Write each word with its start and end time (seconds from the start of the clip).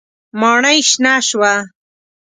ماڼۍ 0.41 0.79
شنه 0.89 1.13
شوه. 1.27 1.53